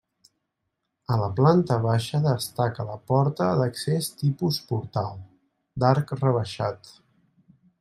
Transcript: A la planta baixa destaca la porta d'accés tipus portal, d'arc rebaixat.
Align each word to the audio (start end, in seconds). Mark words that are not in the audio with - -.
A 1.15 1.17
la 1.23 1.27
planta 1.39 1.77
baixa 1.83 2.21
destaca 2.23 2.87
la 2.87 2.95
porta 3.13 3.51
d'accés 3.61 4.09
tipus 4.23 4.59
portal, 4.73 5.23
d'arc 5.85 6.17
rebaixat. 6.25 6.93